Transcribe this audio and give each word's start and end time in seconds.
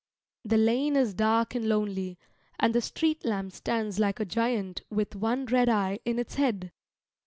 The 0.43 0.57
lane 0.57 0.95
is 0.95 1.13
dark 1.13 1.53
and 1.53 1.69
lonely, 1.69 2.17
and 2.59 2.73
the 2.73 2.81
street 2.81 3.23
lamp 3.23 3.51
stands 3.51 3.99
like 3.99 4.19
a 4.19 4.25
giant 4.25 4.81
with 4.89 5.15
one 5.15 5.45
red 5.45 5.69
eye 5.69 5.99
in 6.05 6.17
its 6.17 6.33
head. 6.33 6.71